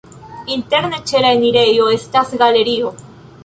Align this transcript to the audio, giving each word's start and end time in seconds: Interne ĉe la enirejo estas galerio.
Interne 0.55 0.99
ĉe 1.11 1.21
la 1.27 1.31
enirejo 1.39 1.87
estas 2.01 2.33
galerio. 2.43 2.91